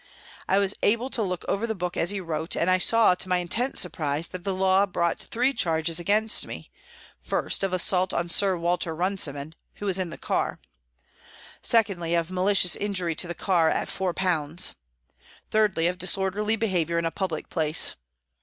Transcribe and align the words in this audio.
I 0.47 0.57
was 0.57 0.73
able 0.81 1.11
to 1.11 1.21
look 1.21 1.45
over 1.47 1.67
the 1.67 1.75
book 1.75 1.95
as 1.95 2.09
he 2.09 2.19
wrote, 2.19 2.55
and 2.55 2.71
I 2.71 2.79
saw, 2.79 3.13
to 3.13 3.29
my 3.29 3.37
intense 3.37 3.79
surprise, 3.81 4.29
that 4.29 4.43
the 4.43 4.55
law 4.55 4.87
brought 4.87 5.19
three 5.19 5.53
charges 5.53 5.99
against 5.99 6.47
me, 6.47 6.71
first, 7.19 7.61
of 7.63 7.71
assault 7.71 8.11
on 8.11 8.27
Sir 8.27 8.57
Walter 8.57 8.95
Runciman, 8.95 9.53
who 9.75 9.85
was 9.85 9.99
in 9.99 10.09
the 10.09 10.17
car; 10.17 10.59
secondly, 11.61 12.15
of 12.15 12.31
malicious 12.31 12.75
injury 12.75 13.13
to 13.13 13.27
the 13.27 13.35
car 13.35 13.69
at 13.69 13.89
4; 13.89 14.15
thirdly, 15.51 15.85
of 15.85 15.99
disorderly 15.99 16.55
behaviour 16.55 16.97
in 16.97 17.05
a 17.05 17.11
public 17.11 17.47
place. 17.49 17.93